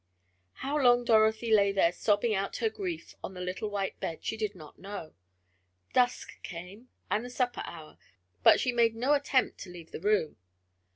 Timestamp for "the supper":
7.23-7.61